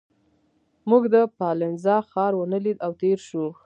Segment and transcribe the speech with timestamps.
[0.89, 3.49] موږ د پالنزا ښار ونه لید او تېر شوو.